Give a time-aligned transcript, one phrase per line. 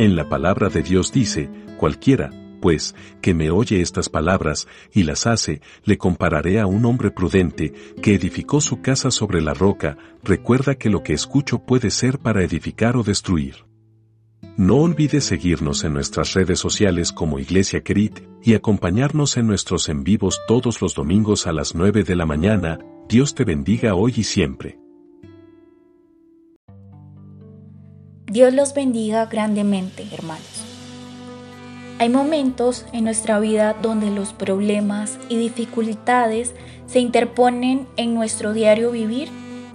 [0.00, 2.30] En la palabra de Dios dice, cualquiera,
[2.62, 7.74] pues, que me oye estas palabras y las hace, le compararé a un hombre prudente
[8.00, 12.42] que edificó su casa sobre la roca, recuerda que lo que escucho puede ser para
[12.42, 13.66] edificar o destruir.
[14.56, 20.02] No olvides seguirnos en nuestras redes sociales como Iglesia Querit y acompañarnos en nuestros en
[20.02, 22.78] vivos todos los domingos a las 9 de la mañana.
[23.06, 24.78] Dios te bendiga hoy y siempre.
[28.30, 30.62] Dios los bendiga grandemente, hermanos.
[31.98, 36.54] Hay momentos en nuestra vida donde los problemas y dificultades
[36.86, 39.30] se interponen en nuestro diario vivir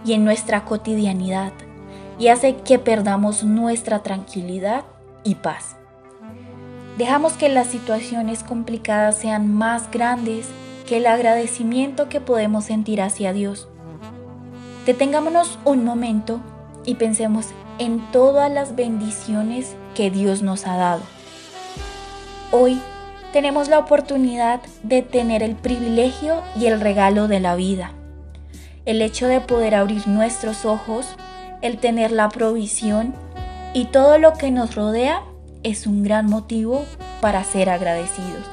[0.06, 1.52] y en nuestra cotidianidad
[2.18, 4.86] y hace que perdamos nuestra tranquilidad
[5.26, 5.76] y paz.
[6.98, 10.48] Dejamos que las situaciones complicadas sean más grandes
[10.88, 13.68] que el agradecimiento que podemos sentir hacia Dios.
[14.86, 16.40] Detengámonos un momento
[16.86, 17.48] y pensemos
[17.80, 21.02] en todas las bendiciones que Dios nos ha dado.
[22.52, 22.80] Hoy
[23.34, 27.92] tenemos la oportunidad de tener el privilegio y el regalo de la vida.
[28.86, 31.16] El hecho de poder abrir nuestros ojos,
[31.62, 33.14] el tener la provisión
[33.74, 35.22] y todo lo que nos rodea
[35.64, 36.86] es un gran motivo
[37.20, 38.46] para ser agradecidos.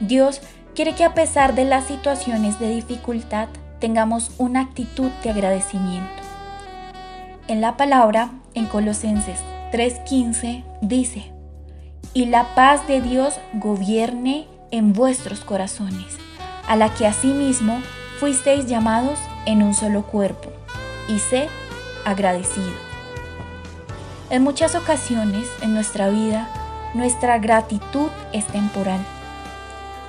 [0.00, 0.40] Dios
[0.74, 6.21] quiere que a pesar de las situaciones de dificultad tengamos una actitud de agradecimiento.
[7.48, 9.40] En la palabra, en Colosenses
[9.72, 11.32] 3:15, dice,
[12.14, 16.18] y la paz de Dios gobierne en vuestros corazones,
[16.68, 17.82] a la que asimismo
[18.20, 20.50] fuisteis llamados en un solo cuerpo,
[21.08, 21.48] y sé
[22.04, 22.76] agradecido.
[24.30, 26.48] En muchas ocasiones en nuestra vida,
[26.94, 29.00] nuestra gratitud es temporal.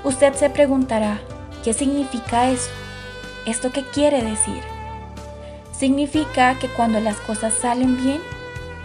[0.04, 1.20] Usted se preguntará,
[1.64, 2.70] ¿qué significa eso?
[3.48, 4.62] ¿Esto qué quiere decir?
[5.84, 8.22] Significa que cuando las cosas salen bien,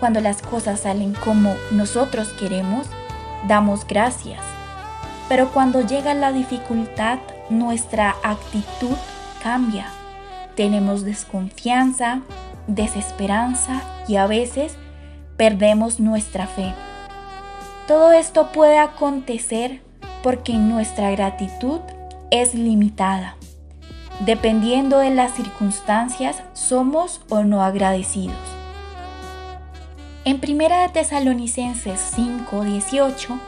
[0.00, 2.88] cuando las cosas salen como nosotros queremos,
[3.46, 4.40] damos gracias.
[5.28, 8.96] Pero cuando llega la dificultad, nuestra actitud
[9.40, 9.86] cambia.
[10.56, 12.22] Tenemos desconfianza,
[12.66, 14.74] desesperanza y a veces
[15.36, 16.74] perdemos nuestra fe.
[17.86, 19.82] Todo esto puede acontecer
[20.24, 21.78] porque nuestra gratitud
[22.32, 23.36] es limitada.
[24.20, 28.36] Dependiendo de las circunstancias, somos o no agradecidos.
[30.24, 33.38] En 1 Tesalonicenses 5:18,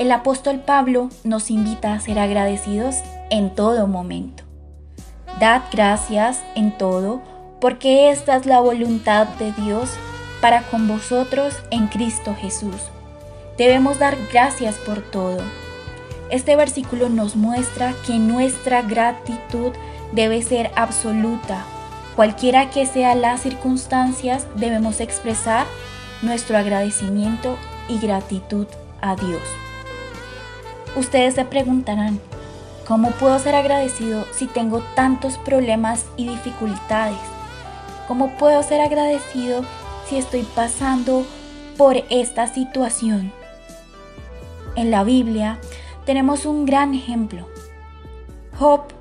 [0.00, 2.96] el apóstol Pablo nos invita a ser agradecidos
[3.30, 4.42] en todo momento.
[5.38, 7.22] Dad gracias en todo,
[7.60, 9.90] porque esta es la voluntad de Dios
[10.40, 12.76] para con vosotros en Cristo Jesús.
[13.56, 15.38] Debemos dar gracias por todo.
[16.30, 19.72] Este versículo nos muestra que nuestra gratitud
[20.12, 21.64] debe ser absoluta.
[22.14, 25.66] Cualquiera que sea las circunstancias, debemos expresar
[26.22, 27.56] nuestro agradecimiento
[27.88, 28.66] y gratitud
[29.00, 29.42] a Dios.
[30.96, 32.20] Ustedes se preguntarán,
[32.86, 37.18] ¿cómo puedo ser agradecido si tengo tantos problemas y dificultades?
[38.08, 39.62] ¿Cómo puedo ser agradecido
[40.08, 41.26] si estoy pasando
[41.76, 43.32] por esta situación?
[44.74, 45.58] En la Biblia
[46.06, 47.46] tenemos un gran ejemplo.
[48.58, 48.95] Job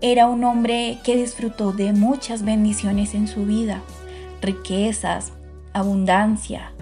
[0.00, 3.82] era un hombre que disfrutó de muchas bendiciones en su vida,
[4.40, 5.32] riquezas,
[5.72, 6.72] abundancia,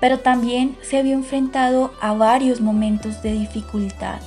[0.00, 4.20] pero también se vio enfrentado a varios momentos de dificultad.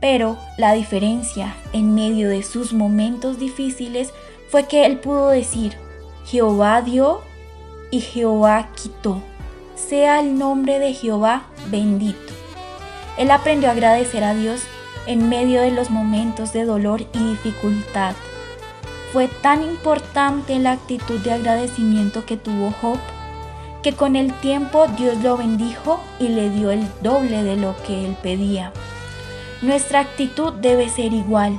[0.00, 4.12] Pero la diferencia en medio de sus momentos difíciles
[4.48, 5.76] fue que él pudo decir,
[6.26, 7.20] Jehová dio
[7.90, 9.22] y Jehová quitó.
[9.74, 12.32] Sea el nombre de Jehová bendito.
[13.18, 14.62] Él aprendió a agradecer a Dios
[15.06, 18.14] en medio de los momentos de dolor y dificultad.
[19.12, 22.98] Fue tan importante la actitud de agradecimiento que tuvo Job
[23.82, 28.06] que con el tiempo Dios lo bendijo y le dio el doble de lo que
[28.06, 28.72] él pedía.
[29.62, 31.58] Nuestra actitud debe ser igual.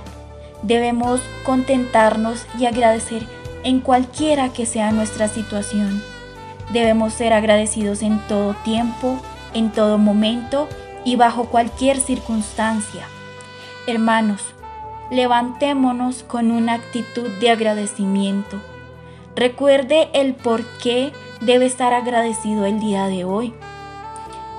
[0.61, 3.23] Debemos contentarnos y agradecer
[3.63, 6.03] en cualquiera que sea nuestra situación.
[6.71, 9.17] Debemos ser agradecidos en todo tiempo,
[9.53, 10.67] en todo momento
[11.03, 13.07] y bajo cualquier circunstancia.
[13.87, 14.41] Hermanos,
[15.09, 18.61] levantémonos con una actitud de agradecimiento.
[19.35, 21.11] Recuerde el por qué
[21.41, 23.53] debe estar agradecido el día de hoy.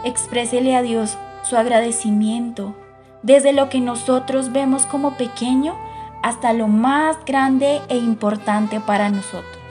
[0.04, 2.74] Exprésele a Dios su agradecimiento
[3.22, 5.76] desde lo que nosotros vemos como pequeño
[6.22, 9.62] hasta lo más grande e importante para nosotros.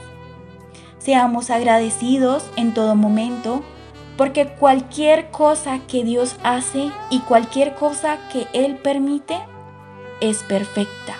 [0.97, 3.63] Seamos agradecidos en todo momento
[4.21, 9.35] porque cualquier cosa que Dios hace y cualquier cosa que Él permite
[10.19, 11.15] es perfecta.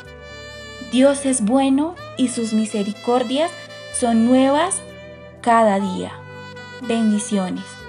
[0.91, 3.49] Dios es bueno y sus misericordias
[3.99, 4.83] son nuevas
[5.41, 6.11] cada día.
[6.83, 7.80] Bendiciones.